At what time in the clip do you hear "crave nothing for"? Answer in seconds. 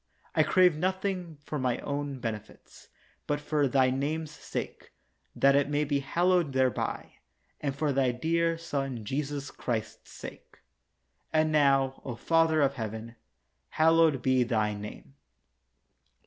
0.41-1.59